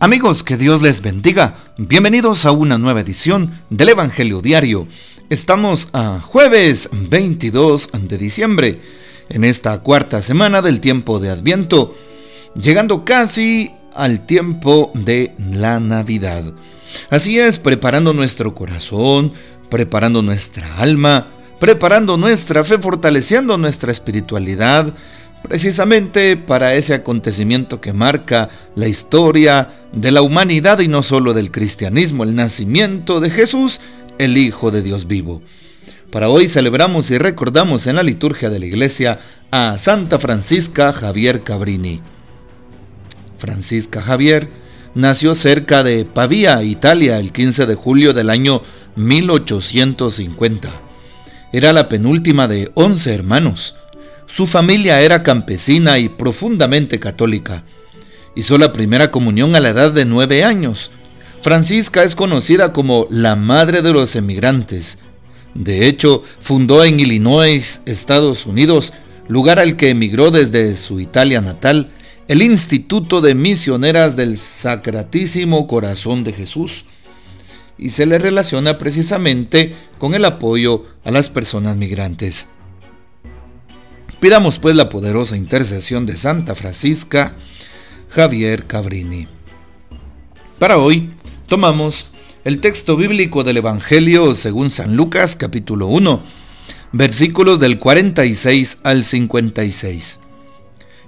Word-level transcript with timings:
Amigos, 0.00 0.44
que 0.44 0.56
Dios 0.56 0.80
les 0.80 1.00
bendiga. 1.02 1.56
Bienvenidos 1.76 2.46
a 2.46 2.52
una 2.52 2.78
nueva 2.78 3.00
edición 3.00 3.62
del 3.68 3.88
Evangelio 3.88 4.40
Diario. 4.40 4.86
Estamos 5.28 5.88
a 5.92 6.20
jueves 6.20 6.88
22 6.92 7.90
de 8.02 8.16
diciembre, 8.16 8.80
en 9.28 9.42
esta 9.42 9.80
cuarta 9.80 10.22
semana 10.22 10.62
del 10.62 10.78
tiempo 10.78 11.18
de 11.18 11.30
Adviento, 11.30 11.96
llegando 12.54 13.04
casi 13.04 13.72
al 13.92 14.24
tiempo 14.24 14.92
de 14.94 15.34
la 15.36 15.80
Navidad. 15.80 16.44
Así 17.10 17.40
es, 17.40 17.58
preparando 17.58 18.12
nuestro 18.12 18.54
corazón, 18.54 19.32
preparando 19.68 20.22
nuestra 20.22 20.78
alma, 20.78 21.26
preparando 21.58 22.16
nuestra 22.16 22.62
fe, 22.62 22.78
fortaleciendo 22.78 23.58
nuestra 23.58 23.90
espiritualidad, 23.90 24.94
precisamente 25.42 26.36
para 26.36 26.74
ese 26.74 26.94
acontecimiento 26.94 27.80
que 27.80 27.92
marca 27.92 28.48
la 28.74 28.88
historia 28.88 29.68
de 29.92 30.10
la 30.10 30.22
humanidad 30.22 30.80
y 30.80 30.88
no 30.88 31.02
solo 31.02 31.34
del 31.34 31.50
cristianismo, 31.50 32.24
el 32.24 32.34
nacimiento 32.34 33.20
de 33.20 33.30
Jesús, 33.30 33.80
el 34.18 34.36
Hijo 34.36 34.70
de 34.70 34.82
Dios 34.82 35.06
vivo. 35.06 35.42
Para 36.10 36.28
hoy 36.30 36.48
celebramos 36.48 37.10
y 37.10 37.18
recordamos 37.18 37.86
en 37.86 37.96
la 37.96 38.02
liturgia 38.02 38.50
de 38.50 38.58
la 38.58 38.66
iglesia 38.66 39.20
a 39.50 39.76
Santa 39.78 40.18
Francisca 40.18 40.92
Javier 40.92 41.42
Cabrini. 41.42 42.00
Francisca 43.38 44.02
Javier 44.02 44.48
nació 44.94 45.34
cerca 45.34 45.84
de 45.84 46.04
Pavía, 46.04 46.62
Italia, 46.62 47.18
el 47.18 47.32
15 47.32 47.66
de 47.66 47.74
julio 47.74 48.12
del 48.12 48.30
año 48.30 48.62
1850. 48.96 50.68
Era 51.52 51.72
la 51.72 51.88
penúltima 51.88 52.48
de 52.48 52.70
11 52.74 53.14
hermanos. 53.14 53.76
Su 54.28 54.46
familia 54.46 55.00
era 55.00 55.22
campesina 55.22 55.98
y 55.98 56.08
profundamente 56.08 57.00
católica. 57.00 57.64
Hizo 58.36 58.56
la 58.56 58.72
primera 58.72 59.10
comunión 59.10 59.56
a 59.56 59.60
la 59.60 59.70
edad 59.70 59.90
de 59.90 60.04
nueve 60.04 60.44
años. 60.44 60.92
Francisca 61.42 62.04
es 62.04 62.14
conocida 62.14 62.72
como 62.72 63.08
la 63.10 63.34
madre 63.34 63.82
de 63.82 63.92
los 63.92 64.14
emigrantes. 64.14 64.98
De 65.54 65.88
hecho, 65.88 66.22
fundó 66.40 66.84
en 66.84 67.00
Illinois, 67.00 67.80
Estados 67.86 68.46
Unidos, 68.46 68.92
lugar 69.28 69.58
al 69.58 69.76
que 69.76 69.90
emigró 69.90 70.30
desde 70.30 70.76
su 70.76 71.00
Italia 71.00 71.40
natal, 71.40 71.90
el 72.28 72.42
Instituto 72.42 73.20
de 73.22 73.34
Misioneras 73.34 74.14
del 74.14 74.36
Sacratísimo 74.36 75.66
Corazón 75.66 76.22
de 76.22 76.34
Jesús. 76.34 76.84
Y 77.78 77.90
se 77.90 78.06
le 78.06 78.18
relaciona 78.18 78.78
precisamente 78.78 79.74
con 79.98 80.14
el 80.14 80.24
apoyo 80.26 80.84
a 81.02 81.10
las 81.10 81.28
personas 81.28 81.76
migrantes. 81.76 82.46
Pidamos 84.20 84.58
pues 84.58 84.74
la 84.74 84.88
poderosa 84.88 85.36
intercesión 85.36 86.04
de 86.04 86.16
Santa 86.16 86.56
Francisca 86.56 87.34
Javier 88.08 88.66
Cabrini. 88.66 89.28
Para 90.58 90.78
hoy 90.78 91.12
tomamos 91.46 92.06
el 92.44 92.58
texto 92.58 92.96
bíblico 92.96 93.44
del 93.44 93.58
Evangelio 93.58 94.34
según 94.34 94.70
San 94.70 94.96
Lucas 94.96 95.36
capítulo 95.36 95.86
1, 95.86 96.20
versículos 96.90 97.60
del 97.60 97.78
46 97.78 98.80
al 98.82 99.04
56. 99.04 100.18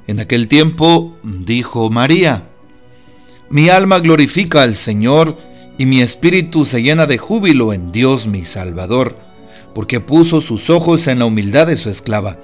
En 0.07 0.21
aquel 0.21 0.47
tiempo 0.47 1.19
dijo 1.25 1.91
María, 1.91 2.49
Mi 3.49 3.71
alma 3.71 3.99
glorifica 3.99 4.63
al 4.63 4.77
Señor 4.77 5.37
y 5.79 5.87
mi 5.87 6.01
espíritu 6.01 6.65
se 6.65 6.81
llena 6.81 7.07
de 7.07 7.19
júbilo 7.19 7.73
en 7.73 7.91
Dios 7.91 8.29
mi 8.29 8.45
Salvador, 8.45 9.19
porque 9.75 9.99
puso 9.99 10.41
sus 10.41 10.71
ojos 10.71 11.09
en 11.09 11.19
la 11.19 11.25
humildad 11.25 11.67
de 11.67 11.77
su 11.77 11.91
esclava 11.91 12.39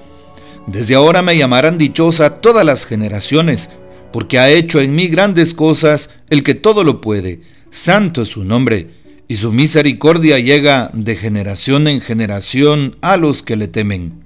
desde 0.67 0.95
ahora 0.95 1.21
me 1.21 1.37
llamarán 1.37 1.77
dichosa 1.77 2.41
todas 2.41 2.65
las 2.65 2.85
generaciones, 2.85 3.69
porque 4.11 4.37
ha 4.37 4.49
hecho 4.49 4.81
en 4.81 4.95
mí 4.95 5.07
grandes 5.07 5.53
cosas 5.53 6.09
el 6.29 6.43
que 6.43 6.55
todo 6.55 6.83
lo 6.83 6.99
puede. 6.99 7.41
Santo 7.71 8.21
es 8.23 8.27
su 8.27 8.43
nombre, 8.43 8.89
y 9.29 9.37
su 9.37 9.53
misericordia 9.53 10.39
llega 10.39 10.91
de 10.93 11.15
generación 11.15 11.87
en 11.87 12.01
generación 12.01 12.97
a 13.01 13.15
los 13.15 13.43
que 13.43 13.55
le 13.55 13.69
temen. 13.69 14.25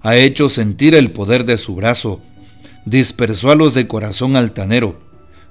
Ha 0.00 0.16
hecho 0.16 0.48
sentir 0.48 0.96
el 0.96 1.12
poder 1.12 1.44
de 1.44 1.56
su 1.56 1.76
brazo, 1.76 2.20
dispersó 2.84 3.52
a 3.52 3.54
los 3.54 3.72
de 3.72 3.86
corazón 3.86 4.34
altanero, 4.34 4.98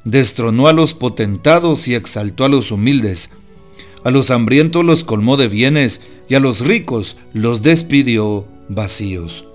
destronó 0.04 0.68
a 0.68 0.74
los 0.74 0.94
potentados 0.94 1.88
y 1.88 1.96
exaltó 1.96 2.44
a 2.44 2.50
los 2.50 2.72
humildes. 2.72 3.30
A 4.04 4.12
los 4.12 4.32
hambrientos 4.32 4.84
los 4.84 5.06
colmó 5.06 5.38
de 5.38 5.48
bienes, 5.48 6.02
y 6.28 6.36
a 6.36 6.40
los 6.42 6.60
ricos 6.60 7.16
los 7.34 7.62
despidió 7.62 8.46
vacíos 8.68 9.49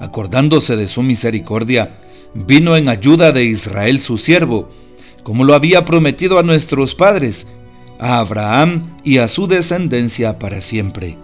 acordándose 0.00 0.76
de 0.76 0.88
su 0.88 1.02
misericordia, 1.02 1.98
vino 2.34 2.76
en 2.76 2.88
ayuda 2.88 3.32
de 3.32 3.44
Israel 3.44 4.00
su 4.00 4.18
siervo, 4.18 4.68
como 5.22 5.44
lo 5.44 5.54
había 5.54 5.84
prometido 5.84 6.38
a 6.38 6.42
nuestros 6.42 6.94
padres, 6.94 7.46
a 7.98 8.18
Abraham 8.18 8.82
y 9.04 9.18
a 9.18 9.28
su 9.28 9.46
descendencia 9.46 10.38
para 10.38 10.62
siempre. 10.62 11.16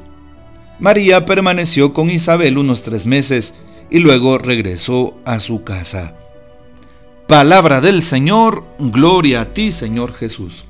María 0.78 1.26
permaneció 1.26 1.92
con 1.92 2.08
Isabel 2.08 2.56
unos 2.56 2.82
tres 2.82 3.04
meses 3.04 3.54
y 3.90 3.98
luego 3.98 4.38
regresó 4.38 5.14
a 5.24 5.40
su 5.40 5.62
casa. 5.62 6.14
Palabra 7.26 7.80
del 7.80 8.02
Señor, 8.02 8.64
gloria 8.78 9.42
a 9.42 9.52
ti 9.52 9.72
Señor 9.72 10.14
Jesús. 10.14 10.64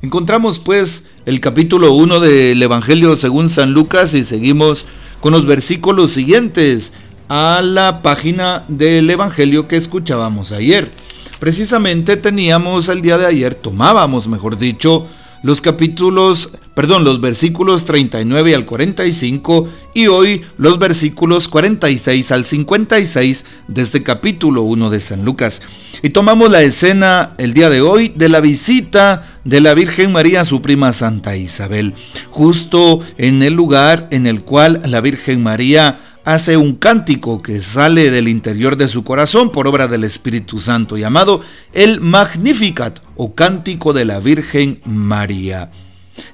Encontramos 0.00 0.58
pues 0.58 1.04
el 1.24 1.40
capítulo 1.40 1.92
1 1.92 2.20
del 2.20 2.62
Evangelio 2.62 3.16
según 3.16 3.48
San 3.48 3.72
Lucas 3.72 4.14
y 4.14 4.24
seguimos 4.24 4.86
con 5.20 5.32
los 5.32 5.46
versículos 5.46 6.12
siguientes 6.12 6.92
a 7.28 7.62
la 7.62 8.02
página 8.02 8.64
del 8.68 9.08
Evangelio 9.10 9.68
que 9.68 9.76
escuchábamos 9.76 10.52
ayer. 10.52 10.90
Precisamente 11.38 12.16
teníamos 12.16 12.88
el 12.88 13.02
día 13.02 13.18
de 13.18 13.26
ayer, 13.26 13.54
tomábamos, 13.54 14.28
mejor 14.28 14.58
dicho, 14.58 15.06
los 15.42 15.60
capítulos, 15.60 16.50
perdón, 16.74 17.04
los 17.04 17.20
versículos 17.20 17.84
39 17.84 18.54
al 18.54 18.64
45 18.64 19.68
y 19.94 20.06
hoy 20.08 20.42
los 20.56 20.78
versículos 20.78 21.48
46 21.48 22.32
al 22.32 22.44
56 22.44 23.44
de 23.68 23.82
este 23.82 24.02
capítulo 24.02 24.62
1 24.62 24.90
de 24.90 25.00
San 25.00 25.24
Lucas. 25.24 25.62
Y 26.02 26.10
tomamos 26.10 26.50
la 26.50 26.62
escena 26.62 27.34
el 27.38 27.54
día 27.54 27.70
de 27.70 27.80
hoy 27.80 28.12
de 28.14 28.28
la 28.28 28.40
visita 28.40 29.38
de 29.44 29.60
la 29.60 29.74
Virgen 29.74 30.10
María 30.10 30.40
a 30.40 30.44
su 30.44 30.62
prima 30.62 30.92
Santa 30.92 31.36
Isabel, 31.36 31.94
justo 32.30 33.00
en 33.18 33.42
el 33.42 33.54
lugar 33.54 34.08
en 34.10 34.26
el 34.26 34.42
cual 34.42 34.80
la 34.84 35.00
Virgen 35.00 35.42
María 35.42 36.00
hace 36.26 36.56
un 36.56 36.74
cántico 36.74 37.40
que 37.40 37.62
sale 37.62 38.10
del 38.10 38.26
interior 38.26 38.76
de 38.76 38.88
su 38.88 39.04
corazón 39.04 39.52
por 39.52 39.68
obra 39.68 39.86
del 39.86 40.02
Espíritu 40.02 40.58
Santo, 40.58 40.96
llamado 40.96 41.40
el 41.72 42.00
Magnificat 42.00 42.98
o 43.14 43.36
Cántico 43.36 43.92
de 43.92 44.04
la 44.04 44.18
Virgen 44.18 44.80
María. 44.84 45.70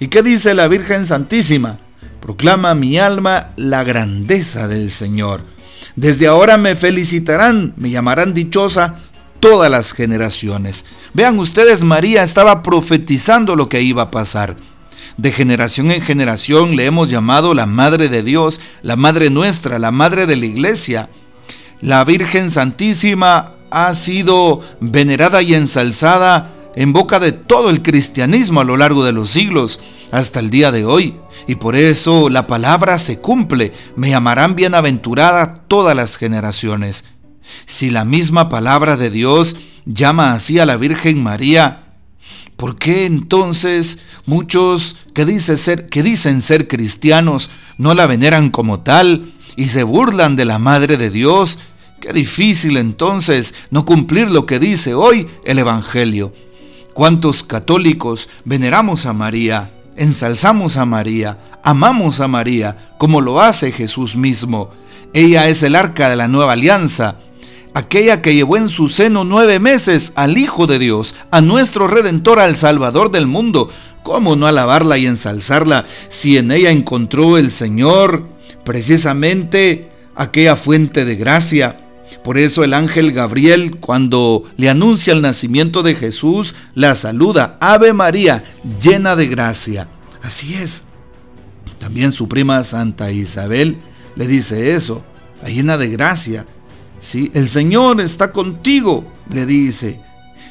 ¿Y 0.01 0.09
qué 0.09 0.23
dice 0.23 0.55
la 0.55 0.67
Virgen 0.67 1.05
Santísima? 1.05 1.77
Proclama 2.23 2.75
mi 2.75 2.99
alma 2.99 3.51
la 3.57 3.85
grandeza 3.85 4.67
del 4.67 4.91
Señor. 4.91 5.43
Desde 5.95 6.27
ahora 6.27 6.57
me 6.57 6.75
felicitarán, 6.75 7.75
me 7.77 7.91
llamarán 7.91 8.33
dichosa 8.33 8.97
todas 9.41 9.71
las 9.71 9.93
generaciones. 9.93 10.87
Vean 11.13 11.39
ustedes, 11.39 11.85
María 11.85 12.23
estaba 12.23 12.63
profetizando 12.63 13.57
lo 13.57 13.69
que 13.69 13.83
iba 13.83 14.05
a 14.05 14.11
pasar. 14.11 14.57
De 15.17 15.33
generación 15.33 15.91
en 15.91 16.03
generación 16.03 16.77
le 16.77 16.87
hemos 16.87 17.11
llamado 17.11 17.55
la 17.55 17.67
Madre 17.67 18.09
de 18.09 18.23
Dios, 18.23 18.61
la 18.83 18.97
Madre 18.97 19.31
nuestra, 19.31 19.79
la 19.79 19.91
Madre 19.91 20.27
de 20.27 20.37
la 20.37 20.47
Iglesia. 20.47 21.11
La 21.81 22.05
Virgen 22.05 22.51
Santísima 22.51 23.55
ha 23.71 23.93
sido 23.95 24.61
venerada 24.81 25.43
y 25.43 25.55
ensalzada 25.55 26.53
en 26.75 26.93
boca 26.93 27.21
de 27.21 27.33
todo 27.33 27.71
el 27.71 27.83
cristianismo 27.83 28.61
a 28.61 28.65
lo 28.65 28.77
largo 28.77 29.05
de 29.05 29.13
los 29.13 29.31
siglos, 29.31 29.81
hasta 30.11 30.41
el 30.41 30.51
día 30.51 30.71
de 30.73 30.85
hoy. 30.85 31.17
Y 31.47 31.57
por 31.57 31.77
eso 31.77 32.29
la 32.29 32.47
palabra 32.47 32.99
se 32.99 33.19
cumple, 33.19 33.73
me 33.97 34.11
llamarán 34.11 34.55
bienaventurada 34.55 35.63
todas 35.69 35.97
las 35.97 36.17
generaciones. 36.17 37.05
Si 37.67 37.91
la 37.91 38.05
misma 38.05 38.49
palabra 38.49 38.97
de 38.97 39.11
Dios 39.11 39.57
llama 39.85 40.33
así 40.33 40.59
a 40.59 40.67
la 40.67 40.77
Virgen 40.77 41.23
María, 41.23 41.82
¿Por 42.63 42.77
qué 42.77 43.07
entonces 43.07 43.99
muchos 44.25 44.95
que 45.15 45.41
ser, 45.41 45.87
que 45.89 46.05
dicen 46.05 46.41
ser 46.41 46.69
cristianos 46.69 47.51
no 47.77 47.93
la 47.93 48.07
veneran 48.07 48.51
como 48.51 48.83
tal 48.83 49.33
y 49.57 49.67
se 49.67 49.83
burlan 49.83 50.37
de 50.37 50.45
la 50.45 50.61
Madre 50.61 50.97
de 50.97 51.11
Dios? 51.11 51.59
Qué 52.01 52.13
difícil 52.13 52.77
entonces 52.77 53.53
no 53.73 53.85
cumplir 53.85 54.31
lo 54.31 54.47
que 54.47 54.61
dice 54.61 54.95
hoy 54.95 55.27
el 55.45 55.59
Evangelio. 55.59 56.33
¿Cuántos 56.95 57.43
católicos 57.43 58.29
veneramos 58.45 59.07
a 59.07 59.13
María, 59.13 59.73
ensalzamos 59.97 60.77
a 60.77 60.87
María, 60.87 61.39
amamos 61.65 62.21
a 62.21 62.29
María, 62.29 62.95
como 62.97 63.21
lo 63.21 63.41
hace 63.41 63.73
Jesús 63.73 64.15
mismo? 64.15 64.71
Ella 65.15 65.49
es 65.49 65.65
el 65.65 65.75
arca 65.75 66.09
de 66.09 66.15
la 66.15 66.29
nueva 66.29 66.53
alianza, 66.53 67.17
aquella 67.75 68.23
que 68.23 68.35
llevó 68.35 68.57
en 68.57 68.69
su 68.69 68.89
seno 68.89 69.25
nueve 69.25 69.59
meses 69.59 70.13
al 70.15 70.39
Hijo 70.39 70.67
de 70.67 70.79
Dios, 70.79 71.15
a 71.31 71.41
nuestro 71.41 71.89
Redentor, 71.89 72.41
al 72.41 72.57
Salvador 72.57 73.11
del 73.11 73.27
mundo. 73.27 73.71
¿Cómo 74.03 74.35
no 74.37 74.47
alabarla 74.47 74.99
y 74.99 75.07
ensalzarla 75.07 75.87
si 76.09 76.37
en 76.37 76.51
ella 76.51 76.71
encontró 76.71 77.39
el 77.39 77.51
Señor 77.51 78.27
precisamente 78.65 79.91
aquella 80.15 80.57
fuente 80.57 81.05
de 81.05 81.17
gracia? 81.17 81.79
Por 82.25 82.39
eso 82.39 82.63
el 82.63 82.75
ángel 82.75 83.13
Gabriel, 83.13 83.79
cuando 83.81 84.45
le 84.57 84.69
anuncia 84.69 85.13
el 85.13 85.23
nacimiento 85.23 85.83
de 85.83 85.95
Jesús, 85.95 86.55
la 86.75 86.95
saluda, 86.95 87.59
Ave 87.61 87.93
María, 87.93 88.45
llena 88.81 89.17
de 89.17 89.27
gracia. 89.27 89.89
Así 90.23 90.55
es. 90.55 90.83
También 91.79 92.13
su 92.13 92.29
prima 92.29 92.63
Santa 92.63 93.11
Isabel 93.11 93.79
le 94.15 94.29
dice 94.29 94.75
eso, 94.75 95.03
llena 95.45 95.77
de 95.79 95.89
gracia. 95.89 96.47
¿Sí? 97.03 97.31
El 97.35 97.49
Señor 97.49 98.01
está 98.01 98.33
contigo, 98.33 99.05
le 99.29 99.45
dice. 99.45 100.01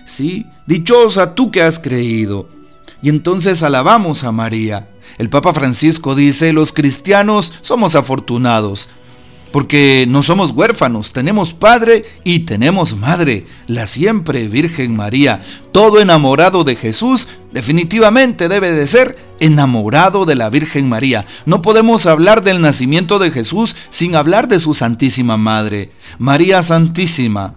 ¿Sí? 0.06 0.46
Dichosa 0.68 1.34
tú 1.34 1.50
que 1.50 1.64
has 1.64 1.80
creído. 1.80 2.50
Y 3.02 3.10
entonces 3.10 3.64
alabamos 3.64 4.24
a 4.26 4.32
María. 4.32 4.90
El 5.18 5.30
Papa 5.30 5.54
Francisco 5.54 6.14
dice, 6.14 6.54
los 6.54 6.74
cristianos 6.74 7.54
somos 7.62 7.96
afortunados 7.96 8.90
porque 9.52 10.06
no 10.08 10.24
somos 10.24 10.52
huérfanos, 10.52 11.14
tenemos 11.14 11.54
padre 11.54 12.06
y 12.24 12.40
tenemos 12.40 12.96
madre, 12.96 13.46
la 13.68 13.88
siempre 13.88 14.48
Virgen 14.48 14.96
María. 14.96 15.42
Todo 15.72 16.00
enamorado 16.00 16.64
de 16.64 16.76
Jesús 16.76 17.28
definitivamente 17.52 18.48
debe 18.48 18.72
de 18.72 18.88
ser 18.88 19.18
enamorado 19.40 20.26
de 20.26 20.36
la 20.36 20.50
Virgen 20.50 20.88
María. 20.88 21.26
No 21.46 21.62
podemos 21.62 22.06
hablar 22.06 22.44
del 22.44 22.62
nacimiento 22.62 23.20
de 23.20 23.32
Jesús 23.32 23.76
sin 23.90 24.16
hablar 24.16 24.48
de 24.48 24.60
su 24.60 24.74
Santísima 24.74 25.38
Madre, 25.38 25.92
María 26.18 26.64
Santísima. 26.64 27.56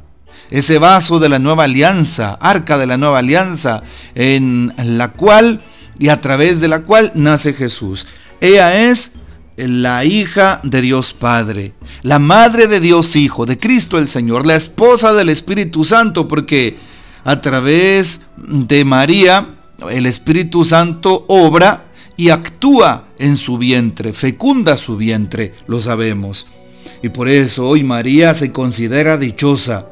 Ese 0.50 0.79
vaso 0.79 1.20
de 1.20 1.29
la 1.29 1.38
nueva 1.38 1.64
alianza, 1.64 2.32
arca 2.41 2.76
de 2.76 2.87
la 2.87 2.96
nueva 2.99 3.20
alianza, 3.20 3.82
en 4.14 4.73
la 4.76 5.12
cual 5.12 5.61
y 5.99 6.08
a 6.08 6.20
través 6.20 6.61
de 6.61 6.69
la 6.69 6.81
cual 6.81 7.12
nace 7.14 7.55
Jesús. 7.55 8.06
Ella 8.41 8.91
es 8.91 9.12
la 9.56 10.04
hija 10.04 10.60
de 10.62 10.80
Dios 10.82 11.14
Padre, 11.14 11.72
la 12.02 12.18
madre 12.18 12.66
de 12.66 12.80
Dios 12.80 13.14
Hijo, 13.16 13.46
de 13.46 13.58
Cristo 13.58 13.98
el 13.98 14.08
Señor, 14.08 14.46
la 14.46 14.56
esposa 14.56 15.12
del 15.12 15.28
Espíritu 15.28 15.84
Santo, 15.84 16.26
porque 16.26 16.76
a 17.24 17.40
través 17.40 18.20
de 18.36 18.84
María 18.84 19.56
el 19.90 20.06
Espíritu 20.06 20.64
Santo 20.64 21.24
obra 21.28 21.86
y 22.16 22.30
actúa 22.30 23.08
en 23.18 23.36
su 23.36 23.58
vientre, 23.58 24.12
fecunda 24.12 24.76
su 24.76 24.96
vientre, 24.96 25.54
lo 25.66 25.80
sabemos. 25.80 26.46
Y 27.02 27.08
por 27.10 27.28
eso 27.28 27.68
hoy 27.68 27.82
María 27.82 28.34
se 28.34 28.52
considera 28.52 29.16
dichosa. 29.16 29.88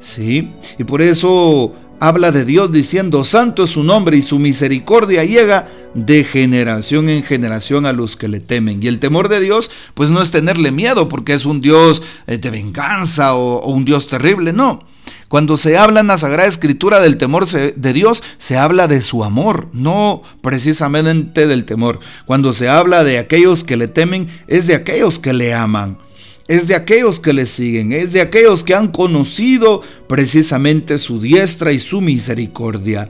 ¿Sí? 0.00 0.52
Y 0.78 0.84
por 0.84 1.00
eso 1.00 1.72
habla 2.00 2.32
de 2.32 2.44
Dios 2.44 2.72
diciendo, 2.72 3.24
Santo 3.24 3.64
es 3.64 3.70
su 3.70 3.84
nombre 3.84 4.16
y 4.16 4.22
su 4.22 4.38
misericordia 4.38 5.24
llega 5.24 5.68
de 5.94 6.24
generación 6.24 7.08
en 7.08 7.22
generación 7.22 7.86
a 7.86 7.92
los 7.92 8.16
que 8.16 8.28
le 8.28 8.40
temen. 8.40 8.82
Y 8.82 8.88
el 8.88 8.98
temor 8.98 9.28
de 9.28 9.40
Dios, 9.40 9.70
pues 9.94 10.10
no 10.10 10.20
es 10.22 10.30
tenerle 10.30 10.70
miedo 10.70 11.08
porque 11.08 11.34
es 11.34 11.46
un 11.46 11.60
Dios 11.60 12.02
eh, 12.26 12.38
de 12.38 12.50
venganza 12.50 13.34
o, 13.34 13.66
un 13.66 13.84
Dios 13.84 14.08
terrible, 14.08 14.52
no. 14.52 14.80
Cuando 15.28 15.56
se 15.56 15.76
habla 15.76 16.00
en 16.00 16.06
la 16.06 16.18
Sagrada 16.18 16.48
Escritura 16.48 17.00
del 17.00 17.16
temor 17.16 17.46
de 17.46 17.92
Dios, 17.92 18.22
se 18.38 18.56
habla 18.56 18.86
de 18.86 19.02
su 19.02 19.24
amor, 19.24 19.68
no 19.72 20.22
precisamente 20.42 21.46
del 21.46 21.64
temor. 21.64 21.98
Cuando 22.24 22.52
se 22.52 22.68
habla 22.68 23.04
de 23.04 23.18
aquellos 23.18 23.64
que 23.64 23.76
le 23.76 23.88
temen, 23.88 24.28
es 24.46 24.66
de 24.66 24.74
aquellos 24.74 25.18
que 25.18 25.32
le 25.32 25.52
aman 25.52 25.98
es 26.46 26.66
de 26.66 26.74
aquellos 26.74 27.20
que 27.20 27.32
le 27.32 27.46
siguen, 27.46 27.92
es 27.92 28.12
de 28.12 28.20
aquellos 28.20 28.64
que 28.64 28.74
han 28.74 28.88
conocido 28.88 29.82
precisamente 30.06 30.98
su 30.98 31.20
diestra 31.20 31.72
y 31.72 31.78
su 31.78 32.00
misericordia. 32.00 33.08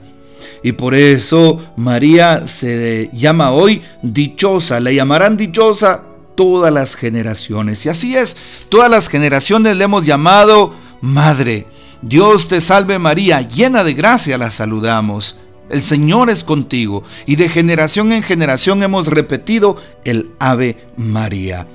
Y 0.63 0.71
por 0.71 0.95
eso 0.95 1.61
María 1.75 2.47
se 2.47 3.09
llama 3.13 3.51
hoy 3.51 3.81
dichosa, 4.01 4.79
le 4.79 4.95
llamarán 4.95 5.37
dichosa 5.37 6.03
todas 6.35 6.73
las 6.73 6.95
generaciones. 6.95 7.85
Y 7.85 7.89
así 7.89 8.15
es, 8.15 8.37
todas 8.69 8.89
las 8.89 9.09
generaciones 9.09 9.75
le 9.75 9.83
hemos 9.83 10.05
llamado 10.05 10.73
Madre. 11.01 11.67
Dios 12.01 12.47
te 12.47 12.61
salve 12.61 12.99
María, 12.99 13.41
llena 13.41 13.83
de 13.83 13.93
gracia 13.93 14.37
la 14.37 14.51
saludamos. 14.51 15.37
El 15.69 15.81
Señor 15.81 16.29
es 16.29 16.43
contigo 16.43 17.03
y 17.25 17.35
de 17.35 17.49
generación 17.49 18.11
en 18.11 18.21
generación 18.21 18.83
hemos 18.83 19.07
repetido 19.07 19.77
el 20.03 20.29
Ave 20.39 20.85
María. 20.95 21.67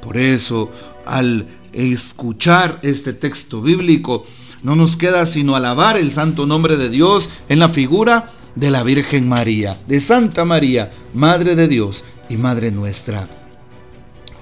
Por 0.00 0.16
eso 0.16 0.70
al 1.06 1.46
escuchar 1.72 2.80
este 2.82 3.12
texto 3.12 3.60
bíblico, 3.62 4.24
no 4.62 4.76
nos 4.76 4.96
queda 4.96 5.26
sino 5.26 5.56
alabar 5.56 5.96
el 5.96 6.10
santo 6.10 6.46
nombre 6.46 6.76
de 6.76 6.88
Dios 6.88 7.30
en 7.48 7.58
la 7.58 7.68
figura 7.68 8.32
de 8.54 8.70
la 8.70 8.82
Virgen 8.82 9.28
María, 9.28 9.78
de 9.86 10.00
Santa 10.00 10.44
María, 10.44 10.90
Madre 11.12 11.56
de 11.56 11.68
Dios 11.68 12.04
y 12.28 12.36
Madre 12.36 12.70
nuestra. 12.70 13.28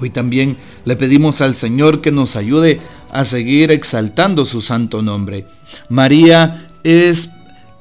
Hoy 0.01 0.11
también 0.11 0.57
le 0.85 0.97
pedimos 0.97 1.41
al 1.41 1.55
Señor 1.55 2.01
que 2.01 2.13
nos 2.13 2.37
ayude 2.37 2.81
a 3.11 3.25
seguir 3.25 3.71
exaltando 3.71 4.45
su 4.45 4.61
santo 4.61 5.03
nombre. 5.03 5.47
María 5.89 6.67
es 6.83 7.31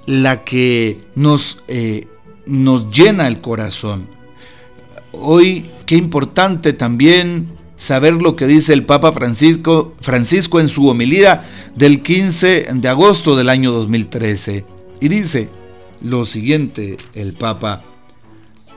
la 0.06 0.44
que 0.44 1.02
nos, 1.16 1.60
eh, 1.68 2.08
nos 2.46 2.90
llena 2.92 3.28
el 3.28 3.42
corazón. 3.42 4.08
Hoy 5.12 5.66
qué 5.86 5.96
importante 5.96 6.74
también 6.74 7.50
saber 7.82 8.14
lo 8.14 8.36
que 8.36 8.46
dice 8.46 8.74
el 8.74 8.86
Papa 8.86 9.12
Francisco, 9.12 9.96
Francisco 10.02 10.60
en 10.60 10.68
su 10.68 10.88
homilía 10.88 11.46
del 11.76 12.04
15 12.04 12.68
de 12.76 12.88
agosto 12.88 13.36
del 13.36 13.50
año 13.50 13.72
2013. 13.72 14.64
Y 15.00 15.08
dice 15.08 15.50
lo 16.00 16.28
siguiente 16.28 16.98
el 17.16 17.34
Papa. 17.34 17.82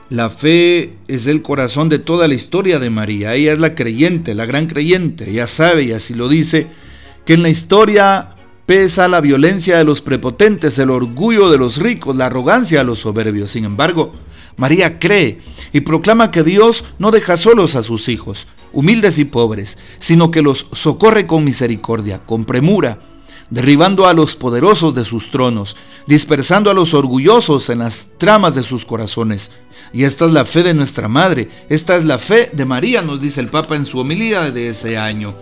La 0.09 0.31
fe 0.31 0.93
es 1.07 1.27
el 1.27 1.43
corazón 1.43 1.87
de 1.87 1.99
toda 1.99 2.27
la 2.27 2.33
historia 2.33 2.79
de 2.79 2.89
María. 2.89 3.35
Ella 3.35 3.53
es 3.53 3.59
la 3.59 3.75
creyente, 3.75 4.33
la 4.33 4.47
gran 4.47 4.65
creyente. 4.65 5.31
Ya 5.31 5.47
sabe, 5.47 5.83
y 5.83 5.91
así 5.91 6.15
lo 6.15 6.27
dice, 6.27 6.65
que 7.25 7.35
en 7.35 7.43
la 7.43 7.49
historia 7.49 8.35
pesa 8.65 9.07
la 9.07 9.21
violencia 9.21 9.77
de 9.77 9.83
los 9.83 10.01
prepotentes, 10.01 10.79
el 10.79 10.89
orgullo 10.89 11.51
de 11.51 11.59
los 11.59 11.77
ricos, 11.77 12.15
la 12.15 12.25
arrogancia 12.25 12.79
de 12.79 12.85
los 12.85 12.99
soberbios. 12.99 13.51
Sin 13.51 13.65
embargo, 13.65 14.13
María 14.57 14.97
cree 14.97 15.39
y 15.73 15.81
proclama 15.81 16.31
que 16.31 16.41
Dios 16.41 16.85
no 16.97 17.11
deja 17.11 17.37
solos 17.37 17.75
a 17.75 17.83
sus 17.83 18.09
hijos, 18.09 18.47
humildes 18.75 19.17
y 19.17 19.25
pobres, 19.25 19.79
sino 19.99 20.29
que 20.29 20.43
los 20.43 20.67
socorre 20.73 21.25
con 21.25 21.43
misericordia, 21.43 22.19
con 22.19 22.45
premura, 22.45 22.99
derribando 23.49 24.05
a 24.05 24.13
los 24.13 24.35
poderosos 24.35 24.93
de 24.93 25.05
sus 25.05 25.31
tronos, 25.31 25.75
dispersando 26.07 26.69
a 26.69 26.73
los 26.73 26.93
orgullosos 26.93 27.69
en 27.69 27.79
las 27.79 28.09
tramas 28.17 28.53
de 28.53 28.63
sus 28.63 28.85
corazones. 28.85 29.51
Y 29.93 30.03
esta 30.03 30.25
es 30.25 30.31
la 30.31 30.45
fe 30.45 30.61
de 30.61 30.73
nuestra 30.73 31.07
Madre, 31.07 31.49
esta 31.69 31.95
es 31.95 32.05
la 32.05 32.19
fe 32.19 32.51
de 32.53 32.65
María, 32.65 33.01
nos 33.01 33.21
dice 33.21 33.39
el 33.39 33.47
Papa 33.47 33.75
en 33.75 33.85
su 33.85 33.97
homilía 33.99 34.51
de 34.51 34.69
ese 34.69 34.97
año. 34.97 35.33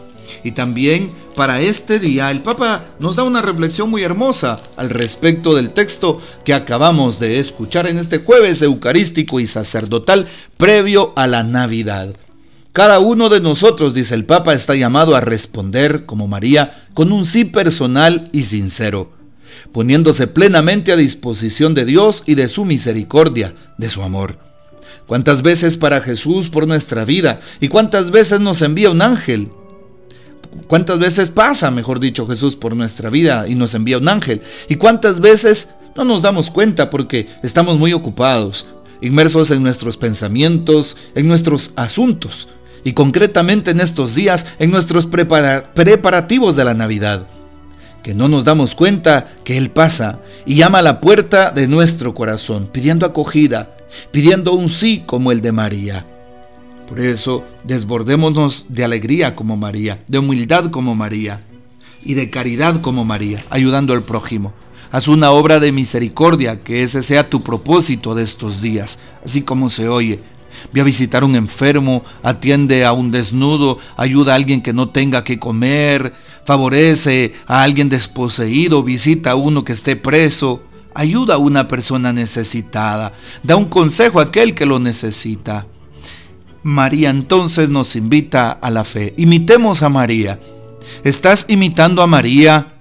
Y 0.44 0.52
también 0.52 1.12
para 1.36 1.62
este 1.62 2.00
día 2.00 2.32
el 2.32 2.42
Papa 2.44 2.86
nos 3.00 3.16
da 3.16 3.24
una 3.24 3.42
reflexión 3.42 3.90
muy 3.90 4.04
hermosa 4.04 4.62
al 4.78 4.90
respecto 4.90 5.54
del 5.56 5.72
texto 5.72 6.22
que 6.46 6.54
acabamos 6.54 7.20
de 7.20 7.40
escuchar 7.40 7.88
en 7.88 7.98
este 7.98 8.20
jueves 8.20 8.62
eucarístico 8.62 9.40
y 9.40 9.48
sacerdotal 9.48 10.28
previo 10.58 11.14
a 11.16 11.28
la 11.28 11.44
Navidad. 11.44 12.16
Cada 12.74 12.98
uno 12.98 13.30
de 13.30 13.40
nosotros, 13.40 13.94
dice 13.94 14.16
el 14.16 14.26
Papa, 14.26 14.56
está 14.56 14.74
llamado 14.74 15.16
a 15.16 15.22
responder, 15.22 16.08
como 16.08 16.28
María, 16.28 16.88
con 16.96 17.12
un 17.12 17.28
sí 17.28 17.46
personal 17.46 18.30
y 18.34 18.42
sincero, 18.42 19.12
poniéndose 19.72 20.26
plenamente 20.26 20.92
a 20.92 20.96
disposición 20.96 21.76
de 21.76 21.86
Dios 21.86 22.24
y 22.26 22.34
de 22.34 22.50
su 22.50 22.66
misericordia, 22.66 23.54
de 23.78 23.92
su 23.92 24.02
amor. 24.02 24.40
¿Cuántas 25.06 25.44
veces 25.44 25.78
para 25.78 26.02
Jesús 26.02 26.50
por 26.50 26.68
nuestra 26.68 27.06
vida 27.06 27.42
y 27.60 27.68
cuántas 27.68 28.10
veces 28.10 28.40
nos 28.40 28.64
envía 28.64 28.90
un 28.90 29.04
ángel? 29.04 29.52
¿Cuántas 30.66 30.98
veces 30.98 31.30
pasa, 31.30 31.70
mejor 31.70 32.00
dicho, 32.00 32.26
Jesús 32.26 32.56
por 32.56 32.76
nuestra 32.76 33.12
vida 33.12 33.48
y 33.48 33.54
nos 33.54 33.76
envía 33.76 34.00
un 34.00 34.10
ángel? 34.10 34.42
¿Y 34.68 34.78
cuántas 34.78 35.20
veces 35.20 35.70
no 35.96 36.06
nos 36.06 36.24
damos 36.24 36.50
cuenta 36.50 36.90
porque 36.90 37.28
estamos 37.44 37.78
muy 37.78 37.94
ocupados, 37.94 38.66
inmersos 39.00 39.52
en 39.52 39.62
nuestros 39.62 39.96
pensamientos, 39.96 40.98
en 41.14 41.28
nuestros 41.28 41.74
asuntos? 41.76 42.48
Y 42.84 42.94
concretamente 42.94 43.72
en 43.72 43.80
estos 43.80 44.16
días 44.16 44.46
en 44.60 44.72
nuestros 44.72 45.06
preparativos 45.08 46.56
de 46.56 46.66
la 46.66 46.74
Navidad. 46.74 47.28
Que 48.04 48.14
no 48.14 48.28
nos 48.28 48.44
damos 48.44 48.76
cuenta 48.76 49.34
que 49.46 49.58
Él 49.58 49.70
pasa 49.70 50.20
y 50.46 50.56
llama 50.56 50.80
a 50.80 50.84
la 50.84 51.00
puerta 51.00 51.52
de 51.52 51.68
nuestro 51.68 52.14
corazón, 52.14 52.70
pidiendo 52.72 53.06
acogida, 53.06 53.76
pidiendo 54.12 54.54
un 54.54 54.70
sí 54.70 55.04
como 55.06 55.32
el 55.32 55.42
de 55.42 55.54
María. 55.54 56.06
Por 56.88 57.00
eso, 57.00 57.46
desbordémonos 57.64 58.68
de 58.70 58.84
alegría 58.84 59.36
como 59.36 59.56
María, 59.56 60.00
de 60.08 60.20
humildad 60.20 60.70
como 60.70 60.96
María 60.96 61.40
y 62.04 62.16
de 62.16 62.30
caridad 62.30 62.82
como 62.82 63.06
María, 63.06 63.46
ayudando 63.50 63.94
al 63.94 64.04
prójimo. 64.04 64.54
Haz 64.92 65.08
una 65.08 65.32
obra 65.32 65.60
de 65.60 65.72
misericordia, 65.72 66.62
que 66.62 66.84
ese 66.84 67.02
sea 67.02 67.30
tu 67.30 67.42
propósito 67.42 68.14
de 68.14 68.24
estos 68.24 68.62
días, 68.62 69.00
así 69.26 69.42
como 69.42 69.72
se 69.72 69.88
oye, 69.88 70.20
Ve 70.72 70.82
a 70.82 70.84
visitar 70.84 71.24
a 71.24 71.26
un 71.26 71.36
enfermo, 71.36 72.04
atiende 72.22 72.86
a 72.86 72.94
un 72.94 73.12
desnudo, 73.12 73.80
ayuda 73.98 74.34
a 74.34 74.36
alguien 74.36 74.62
que 74.62 74.74
no 74.74 74.90
tenga 74.90 75.24
que 75.24 75.40
comer, 75.40 76.14
favorece 76.46 77.34
a 77.48 77.64
alguien 77.64 77.90
desposeído, 77.90 78.84
visita 78.84 79.32
a 79.32 79.36
uno 79.36 79.64
que 79.64 79.74
esté 79.74 79.96
preso, 79.96 80.64
ayuda 80.96 81.36
a 81.36 81.40
una 81.40 81.68
persona 81.68 82.14
necesitada, 82.14 83.14
da 83.44 83.56
un 83.56 83.66
consejo 83.66 84.20
a 84.20 84.24
aquel 84.24 84.54
que 84.54 84.66
lo 84.66 84.80
necesita. 84.80 85.68
María 86.64 87.10
entonces 87.10 87.70
nos 87.70 87.96
invita 87.96 88.52
a 88.52 88.70
la 88.70 88.86
fe. 88.86 89.14
Imitemos 89.18 89.84
a 89.84 89.90
María. 89.90 90.40
¿Estás 91.04 91.46
imitando 91.50 92.02
a 92.02 92.08
María 92.08 92.73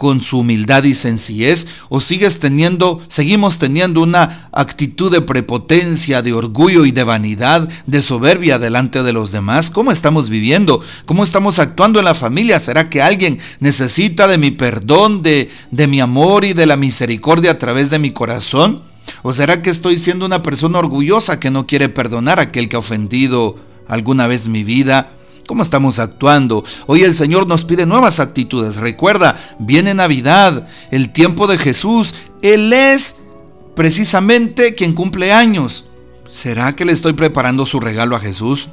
con 0.00 0.22
su 0.22 0.38
humildad 0.38 0.84
y 0.84 0.94
sencillez 0.94 1.66
o 1.90 2.00
sigues 2.00 2.38
teniendo, 2.38 3.02
seguimos 3.06 3.58
teniendo 3.58 4.00
una 4.00 4.48
actitud 4.50 5.12
de 5.12 5.20
prepotencia, 5.20 6.22
de 6.22 6.32
orgullo 6.32 6.86
y 6.86 6.90
de 6.90 7.04
vanidad, 7.04 7.68
de 7.84 8.00
soberbia 8.00 8.58
delante 8.58 9.02
de 9.02 9.12
los 9.12 9.30
demás? 9.30 9.70
¿Cómo 9.70 9.92
estamos 9.92 10.30
viviendo? 10.30 10.80
¿Cómo 11.04 11.22
estamos 11.22 11.58
actuando 11.58 11.98
en 11.98 12.06
la 12.06 12.14
familia? 12.14 12.58
¿Será 12.60 12.88
que 12.88 13.02
alguien 13.02 13.40
necesita 13.58 14.26
de 14.26 14.38
mi 14.38 14.52
perdón, 14.52 15.22
de, 15.22 15.50
de 15.70 15.86
mi 15.86 16.00
amor 16.00 16.46
y 16.46 16.54
de 16.54 16.64
la 16.64 16.76
misericordia 16.76 17.50
a 17.50 17.58
través 17.58 17.90
de 17.90 17.98
mi 17.98 18.10
corazón? 18.10 18.80
¿O 19.22 19.34
será 19.34 19.60
que 19.60 19.68
estoy 19.68 19.98
siendo 19.98 20.24
una 20.24 20.42
persona 20.42 20.78
orgullosa 20.78 21.38
que 21.38 21.50
no 21.50 21.66
quiere 21.66 21.90
perdonar 21.90 22.38
a 22.38 22.44
aquel 22.44 22.70
que 22.70 22.76
ha 22.76 22.78
ofendido 22.78 23.56
alguna 23.86 24.26
vez 24.26 24.48
mi 24.48 24.64
vida? 24.64 25.10
¿Cómo 25.46 25.62
estamos 25.62 25.98
actuando? 25.98 26.64
Hoy 26.86 27.02
el 27.02 27.14
Señor 27.14 27.46
nos 27.46 27.64
pide 27.64 27.86
nuevas 27.86 28.20
actitudes. 28.20 28.76
Recuerda, 28.76 29.56
viene 29.58 29.94
Navidad, 29.94 30.68
el 30.90 31.10
tiempo 31.10 31.46
de 31.46 31.58
Jesús. 31.58 32.14
Él 32.42 32.72
es 32.72 33.16
precisamente 33.74 34.74
quien 34.74 34.94
cumple 34.94 35.32
años. 35.32 35.86
¿Será 36.28 36.76
que 36.76 36.84
le 36.84 36.92
estoy 36.92 37.14
preparando 37.14 37.66
su 37.66 37.80
regalo 37.80 38.14
a 38.14 38.20
Jesús? 38.20 38.68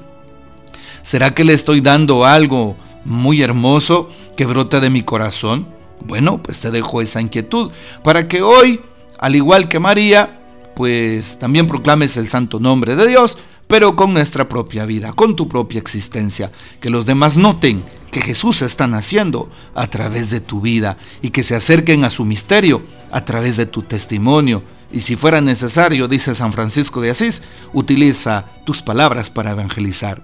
¿Será 1.01 1.33
que 1.33 1.43
le 1.43 1.53
estoy 1.53 1.81
dando 1.81 2.25
algo 2.25 2.77
muy 3.03 3.41
hermoso 3.41 4.09
que 4.35 4.45
brote 4.45 4.79
de 4.79 4.89
mi 4.89 5.01
corazón? 5.01 5.67
Bueno, 6.05 6.43
pues 6.43 6.59
te 6.59 6.69
dejo 6.69 7.01
esa 7.01 7.21
inquietud 7.21 7.71
para 8.03 8.27
que 8.27 8.43
hoy, 8.43 8.81
al 9.17 9.35
igual 9.35 9.67
que 9.67 9.79
María, 9.79 10.39
pues 10.75 11.39
también 11.39 11.65
proclames 11.65 12.17
el 12.17 12.27
santo 12.27 12.59
nombre 12.59 12.95
de 12.95 13.07
Dios 13.07 13.39
pero 13.67 13.95
con 13.95 14.13
nuestra 14.13 14.47
propia 14.47 14.85
vida, 14.85 15.13
con 15.13 15.35
tu 15.35 15.47
propia 15.47 15.79
existencia. 15.79 16.51
Que 16.79 16.89
los 16.89 17.05
demás 17.05 17.37
noten 17.37 17.83
que 18.11 18.21
Jesús 18.21 18.61
está 18.61 18.87
naciendo 18.87 19.49
a 19.75 19.87
través 19.87 20.29
de 20.29 20.39
tu 20.39 20.61
vida 20.61 20.97
y 21.21 21.29
que 21.29 21.43
se 21.43 21.55
acerquen 21.55 22.03
a 22.03 22.09
su 22.09 22.25
misterio 22.25 22.81
a 23.11 23.25
través 23.25 23.57
de 23.57 23.65
tu 23.65 23.83
testimonio. 23.83 24.63
Y 24.91 25.01
si 25.01 25.15
fuera 25.15 25.41
necesario, 25.41 26.07
dice 26.07 26.33
San 26.33 26.53
Francisco 26.53 27.01
de 27.01 27.11
Asís, 27.11 27.41
utiliza 27.73 28.45
tus 28.65 28.81
palabras 28.81 29.29
para 29.29 29.51
evangelizar. 29.51 30.23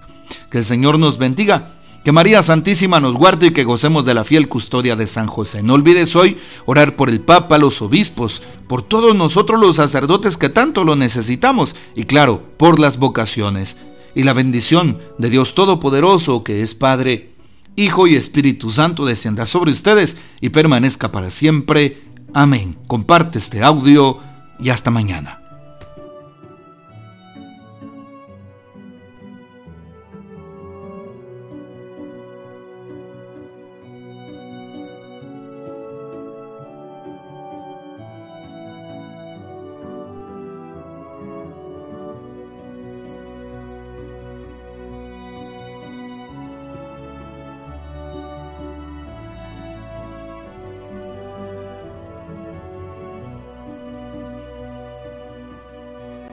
Que 0.49 0.59
el 0.59 0.65
Señor 0.65 0.97
nos 0.97 1.17
bendiga 1.17 1.82
que 2.03 2.11
María 2.11 2.41
Santísima 2.41 2.99
nos 2.99 3.15
guarde 3.15 3.47
y 3.47 3.51
que 3.51 3.63
gocemos 3.63 4.05
de 4.05 4.13
la 4.13 4.23
fiel 4.23 4.49
custodia 4.49 4.95
de 4.95 5.07
San 5.07 5.27
José. 5.27 5.63
No 5.63 5.73
olvides 5.73 6.15
hoy 6.15 6.37
orar 6.65 6.95
por 6.95 7.09
el 7.09 7.21
Papa, 7.21 7.57
los 7.57 7.81
obispos, 7.81 8.41
por 8.67 8.81
todos 8.81 9.15
nosotros 9.15 9.59
los 9.59 9.77
sacerdotes 9.77 10.37
que 10.37 10.49
tanto 10.49 10.83
lo 10.83 10.95
necesitamos 10.95 11.75
y 11.95 12.03
claro, 12.03 12.43
por 12.57 12.79
las 12.79 12.97
vocaciones. 12.97 13.77
Y 14.15 14.23
la 14.23 14.33
bendición 14.33 14.99
de 15.17 15.29
Dios 15.29 15.55
Todopoderoso, 15.55 16.43
que 16.43 16.61
es 16.61 16.75
Padre, 16.75 17.31
Hijo 17.75 18.05
y 18.05 18.15
Espíritu 18.15 18.69
Santo, 18.69 19.05
descienda 19.05 19.45
sobre 19.45 19.71
ustedes 19.71 20.17
y 20.41 20.49
permanezca 20.49 21.11
para 21.11 21.31
siempre. 21.31 22.03
Amén. 22.33 22.77
Comparte 22.87 23.39
este 23.39 23.63
audio 23.63 24.19
y 24.59 24.69
hasta 24.69 24.91
mañana. 24.91 25.42